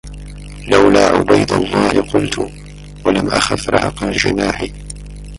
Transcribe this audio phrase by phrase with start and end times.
[0.67, 2.39] لولا عبيد الله قلت
[3.05, 4.67] ولم أخف رهق الجناح